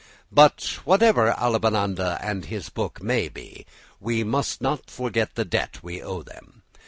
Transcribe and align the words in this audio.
But 0.31 0.79
whatever 0.83 1.31
Avellaneda 1.37 2.17
and 2.23 2.45
his 2.45 2.69
book 2.69 3.03
may 3.03 3.29
be, 3.29 3.67
we 3.99 4.23
must 4.23 4.59
not 4.59 4.89
forget 4.89 5.35
the 5.35 5.45
debt 5.45 5.83
we 5.83 6.01
owe 6.01 6.23
them. 6.23 6.63